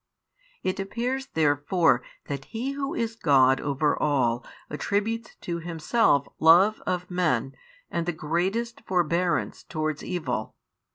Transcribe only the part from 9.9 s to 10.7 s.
evil.